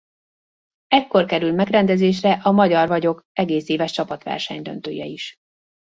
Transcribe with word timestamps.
Ekkor 0.87 1.25
kerül 1.25 1.51
megrendezésre 1.51 2.31
a 2.33 2.51
Magyar 2.51 2.87
vagyok... 2.87 3.21
egész 3.31 3.69
éves 3.69 3.91
csapatverseny 3.91 4.61
döntője 4.61 5.05
is. 5.05 5.35